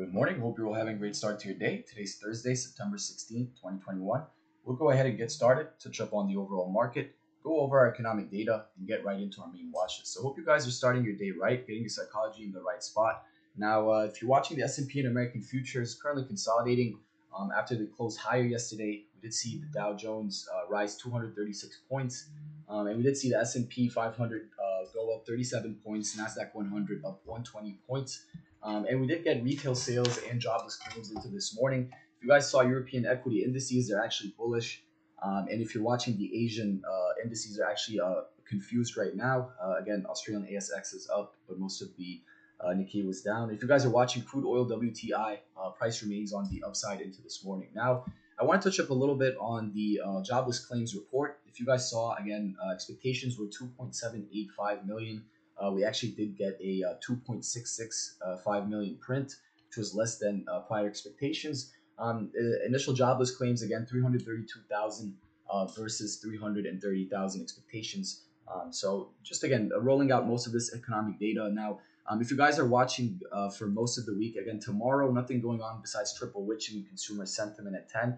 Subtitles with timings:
[0.00, 0.40] Good morning.
[0.40, 1.84] Hope you're all having a great start to your day.
[1.86, 4.22] Today's Thursday, September 16th, 2021.
[4.64, 7.92] We'll go ahead and get started, touch up on the overall market, go over our
[7.92, 10.08] economic data, and get right into our main watches.
[10.08, 12.82] So hope you guys are starting your day right, getting your psychology in the right
[12.82, 13.24] spot.
[13.58, 16.98] Now, uh, if you're watching the S&P and American futures currently consolidating
[17.38, 21.78] um, after they closed higher yesterday, we did see the Dow Jones uh, rise 236
[21.90, 22.30] points,
[22.70, 27.04] um, and we did see the S&P 500 uh, go up 37 points, Nasdaq 100
[27.04, 28.24] up 120 points.
[28.62, 31.90] Um, and we did get retail sales and jobless claims into this morning.
[32.18, 34.82] If you guys saw European equity indices, they're actually bullish.
[35.22, 39.50] Um, and if you're watching the Asian uh, indices, are actually uh, confused right now.
[39.62, 42.20] Uh, again, Australian ASX is up, but most of the
[42.60, 43.50] uh, Nikkei was down.
[43.50, 47.22] If you guys are watching crude oil WTI, uh, price remains on the upside into
[47.22, 47.68] this morning.
[47.74, 48.04] Now,
[48.38, 51.40] I want to touch up a little bit on the uh, jobless claims report.
[51.46, 55.22] If you guys saw, again, expectations were 2.785 million.
[55.60, 59.36] Uh, we actually did get a uh, 2.665 uh, million print,
[59.68, 61.72] which was less than uh, prior expectations.
[61.98, 62.30] Um,
[62.66, 65.14] initial jobless claims again 332,000
[65.50, 68.22] uh, versus 330,000 expectations.
[68.52, 71.80] Um, so just again rolling out most of this economic data now.
[72.08, 75.40] Um, if you guys are watching uh, for most of the week, again tomorrow nothing
[75.42, 78.16] going on besides triple witching consumer sentiment at 10.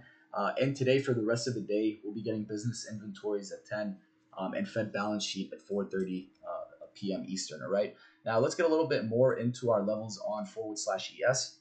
[0.60, 3.96] and today for the rest of the day we'll be getting business inventories at 10
[4.38, 6.28] um, and Fed balance sheet at 4:30
[6.94, 7.24] p.m.
[7.26, 7.62] Eastern.
[7.62, 7.94] All right.
[8.24, 11.58] Now let's get a little bit more into our levels on forward slash ES.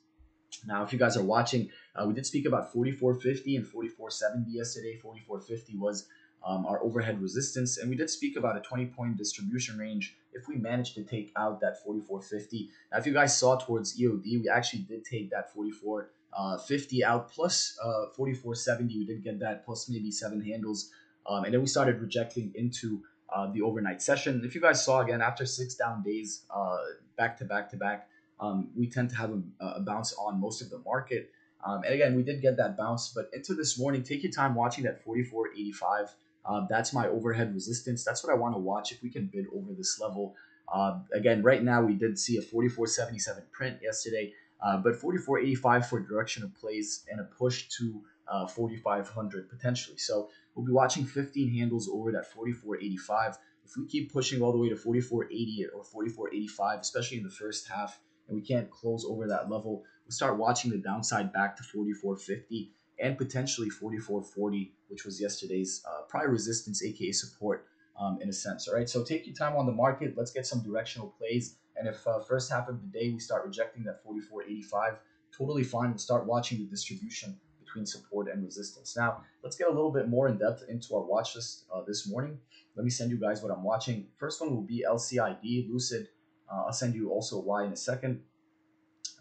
[0.68, 4.98] Now, if you guys are watching, uh, we did speak about 4450 and 4470 yesterday.
[4.98, 6.08] 4450 was
[6.46, 10.48] um, our overhead resistance, and we did speak about a 20 point distribution range if
[10.48, 12.70] we managed to take out that 4450.
[12.92, 17.32] Now, if you guys saw towards EOD, we actually did take that 4450 uh, out
[17.32, 19.00] plus uh, 4470.
[19.00, 20.90] We did get that plus maybe seven handles,
[21.28, 24.42] um, and then we started rejecting into uh, the overnight session.
[24.44, 26.78] If you guys saw again after six down days, uh,
[27.18, 30.62] back to back to back, um, we tend to have a, a, bounce on most
[30.62, 31.32] of the market.
[31.64, 34.56] Um, and again, we did get that bounce, but into this morning, take your time
[34.56, 36.10] watching that 44.85.
[36.44, 38.04] Uh, that's my overhead resistance.
[38.04, 40.36] That's what I want to watch if we can bid over this level.
[40.74, 46.00] Uh, again, right now we did see a 44.77 print yesterday, uh, but 44.85 for
[46.00, 49.98] direction of plays and a push to uh, 4,500 potentially.
[49.98, 53.36] So we'll be watching 15 handles over that 44.85.
[53.66, 57.68] If we keep pushing all the way to 44.80 or 44.85, especially in the first
[57.68, 61.64] half, and we can't close over that level, we'll start watching the downside back to
[61.64, 67.68] 44.50 and potentially 44.40, which was yesterday's uh, prior resistance, aka support.
[68.00, 68.90] Um, in a sense, all right.
[68.90, 70.14] So take your time on the market.
[70.18, 71.58] Let's get some directional plays.
[71.76, 74.96] And if uh, first half of the day we start rejecting that 44.85,
[75.38, 75.90] totally fine.
[75.90, 77.38] We'll start watching the distribution
[77.72, 78.98] between support and resistance.
[78.98, 82.08] Now, let's get a little bit more in depth into our watch list uh, this
[82.08, 82.38] morning.
[82.76, 84.08] Let me send you guys what I'm watching.
[84.18, 86.10] First one will be LCID, Lucid.
[86.52, 88.22] Uh, I'll send you also why in a second.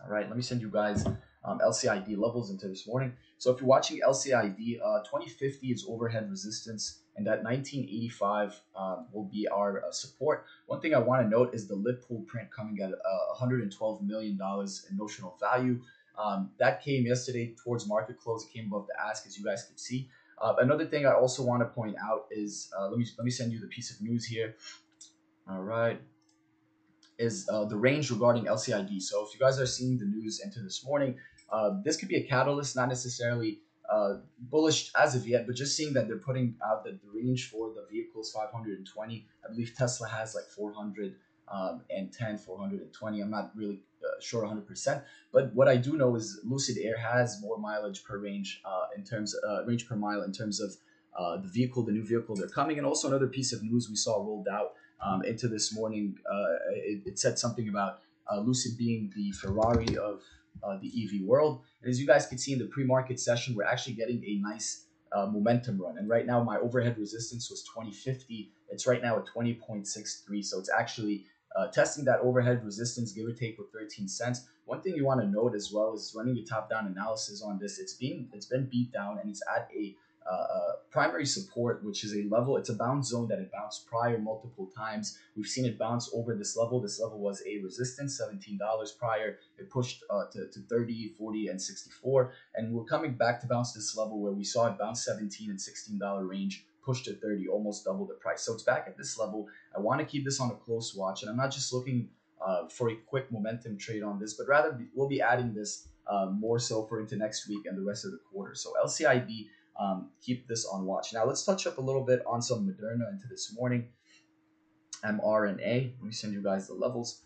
[0.03, 1.07] All right, let me send you guys
[1.45, 3.13] um, LCID levels into this morning.
[3.39, 9.25] So if you're watching LCID, uh, 2050 is overhead resistance, and that 1985 um, will
[9.25, 10.47] be our uh, support.
[10.67, 12.97] One thing I want to note is the lit pool print coming at uh,
[13.31, 15.81] 112 million dollars in notional value.
[16.21, 18.45] Um, that came yesterday towards market close.
[18.45, 20.09] It came above the ask, as you guys could see.
[20.41, 23.31] Uh, another thing I also want to point out is uh, let me let me
[23.31, 24.55] send you the piece of news here.
[25.49, 26.01] All right,
[27.19, 29.01] is uh, the range regarding LCID.
[29.03, 31.17] So if you guys are seeing the news into this morning,
[31.53, 33.61] uh, this could be a catalyst, not necessarily
[33.91, 37.51] uh, bullish as of yet, but just seeing that they're putting out that the range
[37.51, 39.27] for the vehicles 520.
[39.45, 41.17] I believe Tesla has like 400
[41.53, 43.21] um, and 10, 420.
[43.21, 45.03] I'm not really uh, sure 100%.
[45.33, 49.05] But what I do know is Lucid Air has more mileage per range uh, in
[49.05, 50.75] terms uh, range per mile in terms of
[51.19, 52.79] uh, the vehicle, the new vehicle they're coming.
[52.79, 56.17] And also another piece of news we saw rolled out um, into this morning.
[56.31, 58.01] Uh, it, it, said something about
[58.31, 60.23] uh, Lucid being the Ferrari of
[60.83, 61.63] the EV world.
[61.83, 64.85] And as you guys can see in the pre-market session, we're actually getting a nice
[65.15, 65.99] momentum run.
[65.99, 68.53] And right now, my overhead resistance was 2050.
[68.69, 70.45] It's right now at 20.63.
[70.45, 71.25] So it's actually
[71.57, 74.49] uh, testing that overhead resistance, give or take, with 13 cents.
[74.67, 77.79] One thing you want to note as well is running your top-down analysis on this.
[77.79, 79.97] It's being it's been beat down and it's at a
[80.31, 82.57] uh, uh, primary support, which is a level.
[82.57, 85.19] It's a bounce zone that it bounced prior multiple times.
[85.37, 86.81] We've seen it bounce over this level.
[86.81, 88.59] This level was a resistance, $17
[88.99, 89.39] prior.
[89.59, 92.33] It pushed uh, to, to 30, 40, and 64.
[92.55, 95.59] And we're coming back to bounce this level where we saw it bounce 17 and
[95.59, 98.43] $16 range pushed to 30, almost double the price.
[98.43, 99.47] So it's back at this level.
[99.77, 102.09] I want to keep this on a close watch, and I'm not just looking
[102.45, 105.71] uh, for a quick momentum trade on this, but rather we'll be adding this
[106.09, 108.55] uh, more so for into next week and the rest of the quarter.
[108.57, 109.47] So LCID,
[109.81, 111.13] um, keep this on watch.
[111.15, 113.89] Now let's touch up a little bit on some Moderna into this morning.
[115.05, 115.93] mRNA.
[115.99, 117.23] Let me send you guys the levels.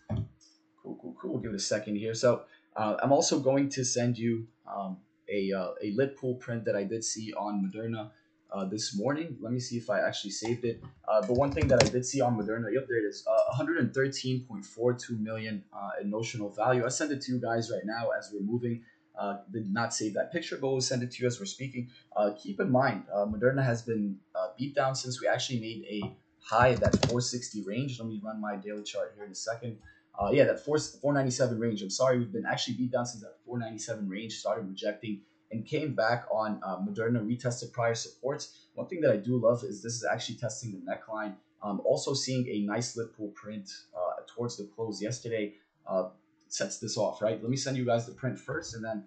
[0.82, 1.32] Cool, cool, cool.
[1.32, 2.14] We'll give it a second here.
[2.14, 2.42] So
[2.76, 4.32] Uh, I'm also going to send you
[4.66, 8.10] um, a, uh, a lit pool print that I did see on Moderna
[8.54, 9.36] uh, this morning.
[9.40, 10.82] Let me see if I actually saved it.
[11.08, 13.62] Uh, but one thing that I did see on Moderna, yep, there it is, uh,
[13.62, 16.84] 113.42 million uh, in notional value.
[16.84, 18.82] I send it to you guys right now as we're moving.
[19.18, 21.88] Uh, did not save that picture, but we'll send it to you as we're speaking.
[22.16, 24.18] Uh, keep in mind, Moderna has been
[24.58, 27.98] beat down since we actually made a high at that 460 range.
[28.00, 29.78] Let me run my daily chart here in a second.
[30.20, 31.82] Uh, yeah, that 4, 497 range.
[31.82, 35.20] I'm sorry, we've been actually beat down since that 497 range, started rejecting
[35.54, 38.66] and came back on uh, Moderna retested prior supports.
[38.74, 41.34] One thing that I do love is this is actually testing the neckline.
[41.62, 45.54] Um, also seeing a nice lit pool print uh, towards the close yesterday
[45.86, 46.08] uh,
[46.48, 47.40] sets this off, right?
[47.40, 49.04] Let me send you guys the print first, and then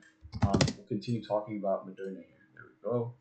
[0.48, 2.48] um, we'll continue talking about Moderna here.
[2.54, 3.14] There we go.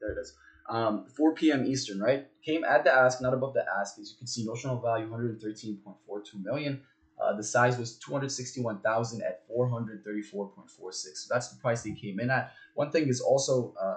[0.00, 0.34] There it is.
[0.68, 1.64] Um, 4 p.m.
[1.64, 2.26] Eastern, right?
[2.44, 3.98] Came at the ask, not above the ask.
[3.98, 6.82] As you can see, notional value 113.42 million.
[7.20, 10.92] Uh, the size was 261,000 at 434.46.
[10.92, 12.52] So that's the price they came in at.
[12.74, 13.96] One thing is also uh,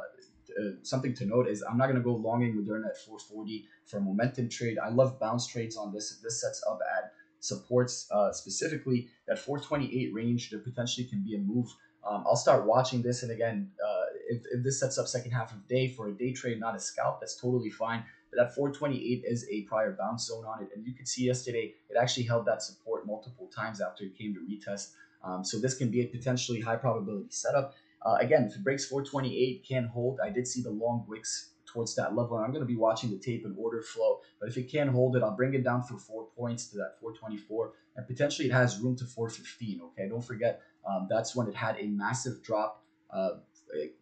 [0.59, 3.99] uh, something to note is I'm not going to go longing Moderna at 440 for
[3.99, 4.77] momentum trade.
[4.79, 6.11] I love bounce trades on this.
[6.11, 11.35] If this sets up at supports uh, specifically that 428 range, there potentially can be
[11.35, 11.67] a move.
[12.07, 15.51] Um, I'll start watching this, and again, uh, if, if this sets up second half
[15.51, 18.03] of day for a day trade, not a scalp, that's totally fine.
[18.31, 20.69] But that 428 is a prior bounce zone on it.
[20.75, 24.35] And you could see yesterday, it actually held that support multiple times after it came
[24.35, 24.91] to retest.
[25.23, 27.75] Um, so this can be a potentially high probability setup.
[28.05, 30.19] Uh, again, if it breaks 428, can hold.
[30.23, 33.09] I did see the long wicks towards that level, and I'm going to be watching
[33.11, 34.21] the tape and order flow.
[34.39, 36.95] But if it can hold it, I'll bring it down for four points to that
[37.01, 39.81] 424, and potentially it has room to 415.
[39.81, 42.83] Okay, don't forget um, that's when it had a massive drop.
[43.11, 43.31] Uh,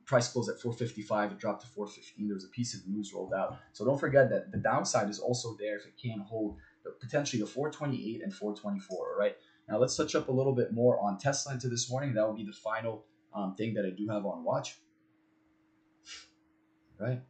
[0.05, 3.33] price closed at 455 it dropped to 415 there was a piece of news rolled
[3.33, 6.57] out so don't forget that the downside is also there if it can hold
[7.01, 9.35] potentially the 428 and 424 all right
[9.67, 12.13] now let's touch up a little bit more on tesla into this morning.
[12.13, 14.77] That will be the final um, thing that i do have on watch.
[16.99, 17.21] Right.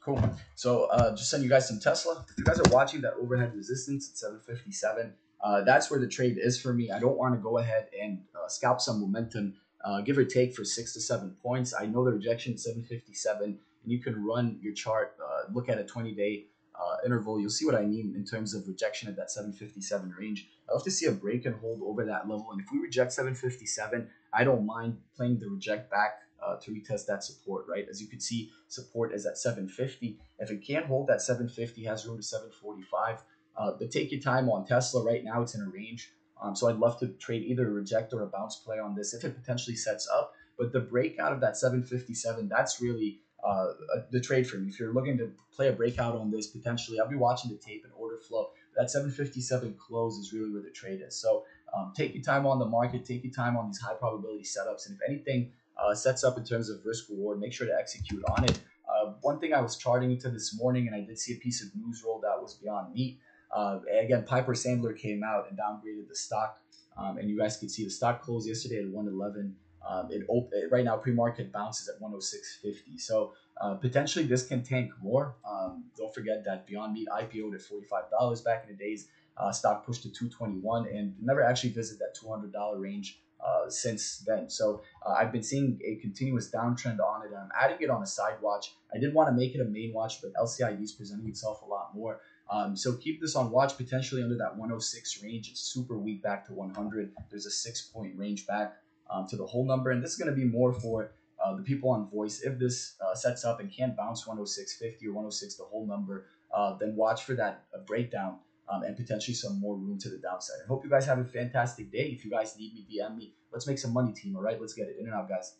[0.00, 0.36] Cool.
[0.54, 2.24] So uh, just send you guys some tesla.
[2.30, 6.38] If you guys are watching that overhead resistance at 757 uh, that's where the trade
[6.40, 6.90] is for me.
[6.90, 9.54] I don't want to go ahead and uh, scalp some momentum
[9.86, 11.72] uh, give or take for six to seven points.
[11.78, 13.58] I know the rejection is 757, and
[13.92, 16.46] you can run your chart, uh, look at a 20 day
[16.80, 17.40] uh, interval.
[17.40, 20.48] You'll see what I mean in terms of rejection at that 757 range.
[20.68, 22.48] I love to see a break and hold over that level.
[22.52, 27.06] And if we reject 757, I don't mind playing the reject back uh, to retest
[27.06, 27.86] that support, right?
[27.88, 30.18] As you can see, support is at 750.
[30.38, 33.22] If it can't hold that 750, has room to 745.
[33.56, 35.40] Uh, but take your time on Tesla right now.
[35.42, 36.12] It's in a range.
[36.42, 39.14] Um, so I'd love to trade either a reject or a bounce play on this
[39.14, 40.32] if it potentially sets up.
[40.58, 43.66] But the breakout of that 757, that's really uh,
[44.10, 44.68] the trade for me.
[44.68, 47.84] If you're looking to play a breakout on this, potentially, I'll be watching the tape
[47.84, 48.50] and order flow.
[48.76, 51.16] That 757 close is really where the trade is.
[51.16, 51.44] So
[51.76, 54.88] um, take your time on the market, take your time on these high probability setups.
[54.88, 58.22] And if anything uh, sets up in terms of risk reward, make sure to execute
[58.36, 58.58] on it.
[58.88, 61.62] Uh, one thing I was charting into this morning, and I did see a piece
[61.62, 63.18] of news rolled out was Beyond Meat.
[63.54, 66.60] Uh, again, Piper Sandler came out and downgraded the stock,
[66.96, 69.56] um, and you guys can see the stock closed yesterday at 111.
[69.88, 73.00] Um, it, op- right now pre-market bounces at 106.50.
[73.00, 75.36] So uh, potentially this can tank more.
[75.48, 79.08] Um, don't forget that Beyond Meat IPO'd at $45 back in the days.
[79.36, 84.48] Uh, stock pushed to 221 and never actually visited that $200 range uh, since then.
[84.48, 87.32] So uh, I've been seeing a continuous downtrend on it.
[87.38, 88.74] I'm adding it on a side watch.
[88.94, 91.66] I did want to make it a main watch, but LCID is presenting itself a
[91.66, 92.20] lot more.
[92.50, 95.50] Um, so keep this on watch potentially under that 106 range.
[95.50, 97.12] It's super weak back to 100.
[97.30, 98.76] There's a six point range back
[99.10, 99.90] um, to the whole number.
[99.90, 101.12] And this is going to be more for
[101.44, 102.40] uh, the people on voice.
[102.40, 106.76] If this uh, sets up and can't bounce 106.50 or 106 the whole number, uh,
[106.78, 110.56] then watch for that uh, breakdown um, and potentially some more room to the downside.
[110.64, 112.06] I hope you guys have a fantastic day.
[112.06, 113.34] If you guys need me, DM me.
[113.52, 114.36] Let's make some money, team.
[114.36, 115.54] All right, let's get it in and out, guys.